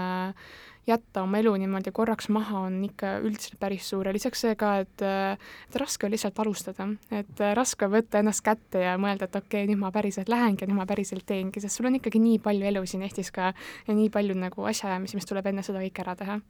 jätta 0.88 1.22
oma 1.22 1.38
elu 1.40 1.54
niimoodi 1.62 1.92
korraks 1.92 2.28
maha 2.32 2.66
on 2.68 2.80
ikka 2.84 3.18
üldiselt 3.25 3.58
päris 3.60 3.88
suur 3.90 4.08
ja 4.08 4.14
lisaks 4.16 4.44
see 4.46 4.56
ka, 4.58 4.76
et 4.84 5.04
et 5.04 5.80
raske 5.80 6.06
on 6.06 6.14
lihtsalt 6.14 6.38
alustada, 6.42 6.88
et 7.14 7.42
raske 7.56 7.87
on 7.87 7.94
võtta 7.94 8.20
ennast 8.20 8.44
kätte 8.44 8.84
ja 8.84 8.96
mõelda, 9.00 9.28
et 9.28 9.37
okei 9.37 9.64
okay,, 9.64 9.70
nüüd 9.70 9.80
ma 9.80 9.92
päriselt 9.94 10.28
lähengi 10.32 10.64
ja 10.64 10.70
nüüd 10.70 10.80
ma 10.80 10.87
päriselt 10.88 11.26
teengi, 11.26 11.62
sest 11.62 11.78
sul 11.78 11.90
on 11.90 11.99
ikkagi 12.00 12.20
nii 12.22 12.38
palju 12.42 12.68
elu 12.72 12.84
siin 12.87 13.04
Eestis 13.06 13.32
ka 13.34 13.52
ja 13.52 13.96
nii 13.96 14.10
palju 14.12 14.37
nagu 14.38 14.66
asjaajamisi, 14.70 15.18
mis 15.18 15.28
tuleb 15.28 15.50
enne 15.50 15.64
seda 15.66 15.82
kõik 15.84 16.04
ära 16.04 16.16
teha. 16.18 16.40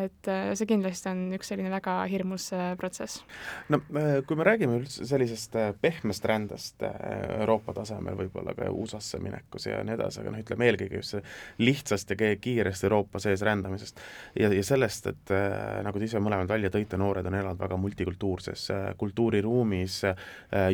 et 0.00 0.28
see 0.56 0.68
kindlasti 0.70 1.10
on 1.10 1.24
üks 1.36 1.50
selline 1.50 1.70
väga 1.72 1.96
hirmus 2.10 2.50
äh, 2.54 2.72
protsess. 2.78 3.22
no 3.68 3.80
äh, 3.96 4.20
kui 4.26 4.38
me 4.38 4.46
räägime 4.46 4.78
üldse 4.80 5.06
sellisest 5.08 5.56
äh, 5.58 5.72
pehmest 5.80 6.24
rändest 6.28 6.82
Euroopa 6.82 7.74
tasemel 7.76 8.16
võib-olla 8.18 8.54
ka 8.56 8.70
USA-sse 8.70 9.20
minekus 9.22 9.66
ja 9.68 9.80
nii 9.86 9.96
edasi, 9.96 10.22
aga 10.22 10.34
noh, 10.34 10.42
ütleme 10.42 10.68
eelkõige 10.68 11.00
just 11.00 11.16
see 11.16 11.22
lihtsast 11.66 12.14
ja 12.14 12.34
kiiresti 12.40 12.88
Euroopa 12.88 13.22
sees 13.22 13.42
rändamine, 13.46 13.69
lähenemisest 13.70 14.00
ja, 14.38 14.50
ja 14.52 14.64
sellest, 14.64 15.06
et 15.06 15.32
äh, 15.34 15.80
nagu 15.84 15.98
te 15.98 16.08
ise 16.08 16.20
mõlemad 16.22 16.48
välja 16.50 16.70
tõite, 16.70 16.98
noored 16.98 17.26
on 17.26 17.36
elanud 17.38 17.60
väga 17.60 17.78
multikultuurses 17.80 18.66
äh, 18.74 18.88
kultuuriruumis 19.00 20.00
äh, 20.04 20.16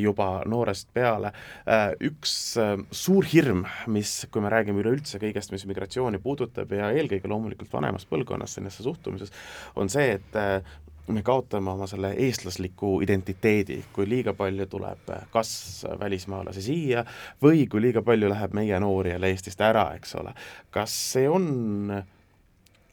juba 0.00 0.42
noorest 0.46 0.92
peale 0.94 1.32
äh,. 1.68 1.92
üks 2.00 2.56
äh, 2.60 2.76
suur 2.90 3.26
hirm, 3.32 3.64
mis, 3.86 4.26
kui 4.30 4.42
me 4.44 4.52
räägime 4.52 4.82
üleüldse 4.82 5.20
kõigest, 5.22 5.52
mis 5.52 5.66
migratsiooni 5.68 6.20
puudutab 6.22 6.72
ja 6.72 6.90
eelkõige 6.94 7.28
loomulikult 7.30 7.72
vanemas 7.72 8.06
põlvkonnas 8.08 8.58
sellesse 8.58 8.86
suhtumises, 8.86 9.32
on 9.76 9.90
see, 9.92 10.16
et 10.18 10.40
äh, 10.40 10.60
me 11.08 11.22
kaotame 11.22 11.70
oma 11.70 11.86
selle 11.86 12.12
eestlasliku 12.26 13.00
identiteedi, 13.02 13.78
kui 13.92 14.08
liiga 14.08 14.34
palju 14.34 14.66
tuleb 14.70 15.12
kas 15.30 15.50
välismaalasi 16.00 16.62
siia 16.62 17.04
või 17.42 17.66
kui 17.70 17.82
liiga 17.84 18.02
palju 18.06 18.30
läheb 18.32 18.56
meie 18.56 18.80
noori 18.82 19.14
jälle 19.14 19.30
Eestist 19.30 19.60
ära, 19.62 19.88
eks 19.96 20.14
ole. 20.18 20.34
kas 20.70 20.94
see 21.12 21.28
on 21.28 21.94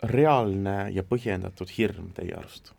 reaalne 0.04 0.78
ja 0.92 1.04
põhjendatud 1.08 1.72
hirm 1.78 2.12
teie 2.16 2.36
arust? 2.38 2.74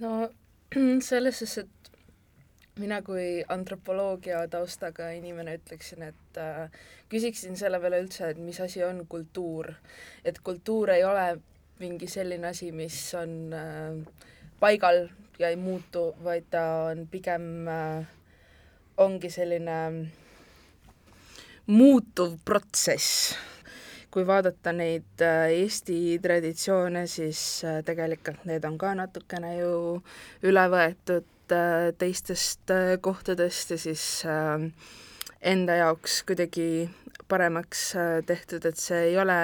no 0.00 0.28
selles 1.08 1.38
suhtes, 1.38 1.64
et 1.64 2.80
mina 2.80 3.00
kui 3.02 3.44
antropoloogia 3.48 4.42
taustaga 4.52 5.10
inimene 5.16 5.56
ütleksin, 5.60 6.02
et 6.10 6.40
äh, 6.40 6.66
küsiksin 7.12 7.56
selle 7.56 7.80
peale 7.80 8.02
üldse, 8.02 8.32
et 8.32 8.40
mis 8.42 8.60
asi 8.60 8.84
on 8.84 9.04
kultuur. 9.08 9.72
et 10.24 10.38
kultuur 10.44 10.90
ei 10.96 11.04
ole 11.04 11.38
mingi 11.80 12.08
selline 12.08 12.50
asi, 12.50 12.72
mis 12.72 12.98
on 13.14 13.54
äh, 13.54 14.26
paigal 14.60 15.06
ja 15.38 15.48
ei 15.48 15.56
muutu, 15.56 16.14
vaid 16.24 16.50
ta 16.50 16.62
on 16.90 17.06
pigem 17.10 17.68
äh,, 17.68 18.06
ongi 18.96 19.30
selline 19.30 19.80
muutuv 21.66 22.38
protsess 22.44 23.36
kui 24.10 24.26
vaadata 24.26 24.72
neid 24.72 25.22
äh, 25.24 25.52
Eesti 25.62 26.18
traditsioone, 26.22 27.06
siis 27.10 27.40
äh, 27.64 27.80
tegelikult 27.86 28.44
need 28.48 28.64
on 28.68 28.78
ka 28.80 28.94
natukene 28.98 29.56
ju 29.58 29.72
üle 30.46 30.68
võetud 30.72 31.32
teistest 31.46 32.72
kohtadest 33.06 33.70
ja 33.70 33.76
siis 33.78 34.04
enda 35.46 35.76
jaoks 35.78 36.16
kuidagi 36.26 36.88
paremaks 37.30 37.84
tehtud, 38.26 38.66
et 38.66 38.82
see 38.82 39.12
ei 39.12 39.14
ole 39.22 39.36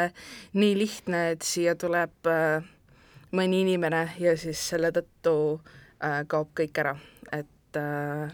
nii 0.58 0.72
lihtne, 0.80 1.20
et 1.36 1.46
siia 1.46 1.76
tuleb 1.78 2.26
mõni 3.38 3.62
inimene 3.62 4.02
ja 4.18 4.34
siis 4.34 4.66
selle 4.72 4.90
tõttu 4.90 5.36
kaob 6.26 6.50
kõik 6.58 6.82
ära, 6.82 6.96
et 7.30 7.78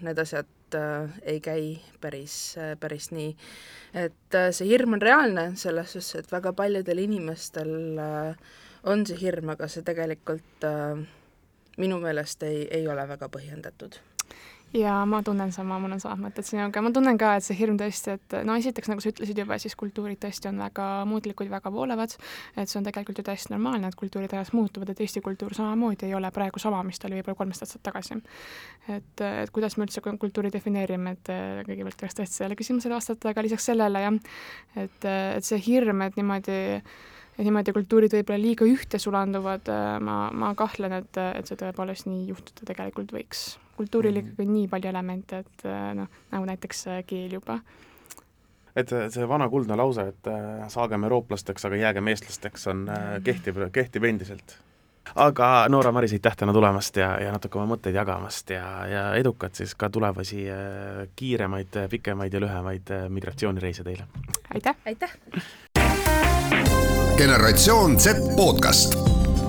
need 0.01 0.25
asjad 0.25 0.49
äh, 0.49 0.58
ei 1.23 1.41
käi 1.41 1.79
päris 2.01 2.57
äh,, 2.59 2.75
päris 2.81 3.11
nii. 3.13 3.37
et 3.95 4.35
äh, 4.35 4.51
see 4.53 4.69
hirm 4.69 4.99
on 4.99 5.03
reaalne 5.03 5.51
selles 5.57 5.93
suhtes, 5.93 6.15
et 6.25 6.33
väga 6.33 6.53
paljudel 6.53 7.05
inimestel 7.05 7.73
äh, 8.03 8.37
on 8.85 9.07
see 9.07 9.21
hirm, 9.21 9.55
aga 9.55 9.69
see 9.69 9.87
tegelikult 9.87 10.69
äh, 10.69 11.01
minu 11.79 12.01
meelest 12.03 12.43
ei, 12.43 12.67
ei 12.71 12.89
ole 12.89 13.09
väga 13.09 13.31
põhjendatud 13.33 14.01
ja 14.73 15.05
ma 15.09 15.23
tunnen 15.23 15.53
sama, 15.53 15.79
mul 15.81 15.95
on 15.97 16.01
samad 16.03 16.21
mõtted 16.27 16.45
sinuga, 16.45 16.83
ma 16.85 16.91
tunnen 16.93 17.19
ka, 17.21 17.33
et 17.39 17.47
see 17.47 17.57
hirm 17.57 17.79
tõesti, 17.81 18.17
et 18.19 18.37
no 18.45 18.57
esiteks, 18.59 18.91
nagu 18.93 19.01
sa 19.01 19.11
ütlesid 19.13 19.41
juba, 19.41 19.57
siis 19.61 19.77
kultuurid 19.79 20.21
tõesti 20.21 20.51
on 20.51 20.61
väga 20.61 20.89
muutlikud, 21.09 21.49
väga 21.53 21.73
voolevad, 21.73 22.17
et 22.57 22.69
see 22.69 22.81
on 22.81 22.87
tegelikult 22.87 23.21
ju 23.21 23.25
täiesti 23.25 23.55
normaalne, 23.55 23.89
et 23.89 23.99
kultuurid 23.99 24.33
ajas 24.37 24.53
muutuvad, 24.57 24.93
et 24.93 25.01
Eesti 25.05 25.23
kultuur 25.25 25.57
samamoodi 25.57 26.09
ei 26.09 26.17
ole 26.19 26.31
praegu 26.35 26.61
sama, 26.61 26.83
mis 26.87 27.01
ta 27.01 27.09
oli 27.09 27.21
võib-olla 27.21 27.41
kolmteist 27.41 27.65
aastat 27.65 27.85
tagasi. 27.89 28.19
et, 28.89 29.23
et 29.25 29.53
kuidas 29.55 29.79
me 29.79 29.87
üldse 29.87 30.03
kultuuri 30.05 30.53
defineerime, 30.53 31.17
et 31.17 31.31
kõigepealt 31.69 32.01
tuleks 32.01 32.19
tõesti 32.19 32.43
sellele 32.43 32.59
küsimusele 32.59 32.97
vastata, 32.97 33.33
aga 33.33 33.45
lisaks 33.47 33.71
sellele 33.71 34.03
jah, 34.05 34.19
et, 34.77 35.07
et 35.09 35.49
see 35.49 35.61
hirm, 35.65 36.03
et 36.05 36.19
niimoodi 36.21 36.59
et 37.39 37.47
niimoodi 37.47 37.73
kultuurid 37.73 38.17
võib-olla 38.19 38.43
liiga 38.43 38.67
ühte 38.67 38.99
sulanduvad, 38.99 39.71
ma, 40.03 40.19
ma 40.35 40.51
kahtlen, 40.59 40.99
et, 40.99 41.23
et 41.39 41.47
see 41.47 41.61
tõepoolest 41.61 42.11
nii 42.11 42.27
juhtuda 42.33 42.67
tegelikult 42.73 43.15
võiks 43.15 43.47
kultuuril 43.79 44.15
mm. 44.15 44.27
ikkagi 44.27 44.47
on 44.47 44.55
nii 44.55 44.69
palju 44.71 44.91
elemente, 44.91 45.43
et 45.45 45.67
äh, 45.69 45.91
noh, 45.99 46.09
nagu 46.33 46.49
näiteks 46.49 46.87
äh, 46.93 47.03
keel 47.07 47.39
juba. 47.39 47.61
et 48.79 48.93
see 49.11 49.27
vana 49.27 49.49
kuldne 49.51 49.77
lause, 49.79 50.09
et 50.13 50.31
äh, 50.31 50.65
saagem 50.71 51.07
eurooplasteks, 51.09 51.67
aga 51.67 51.79
jäägem 51.81 52.11
eestlasteks, 52.13 52.67
on, 52.71 52.87
kehtib, 53.25 53.59
kehtib 53.75 54.07
endiselt. 54.07 54.57
aga 55.15 55.51
Noora 55.73 55.93
Maris, 55.93 56.13
aitäh 56.13 56.37
täna 56.37 56.53
tulemast 56.53 56.97
ja, 57.01 57.15
ja 57.23 57.33
natuke 57.35 57.59
oma 57.59 57.75
mõtteid 57.75 57.97
jagamast 57.97 58.51
ja, 58.55 58.67
ja 58.87 59.05
edukat 59.17 59.59
siis 59.59 59.75
ka 59.75 59.91
tulevasi 59.91 60.45
kiiremaid, 61.17 61.81
pikemaid 61.91 62.35
ja 62.35 62.43
lühemaid 62.45 62.93
migratsioonireise 63.09 63.87
teile! 63.87 64.11
aitäh! 64.55 64.77
aitäh! 64.87 65.17
generatsioon 67.19 67.99
Z 67.99 68.37
podcast 68.37 69.18